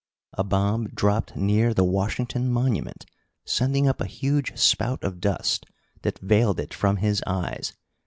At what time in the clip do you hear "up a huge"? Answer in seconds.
3.87-4.57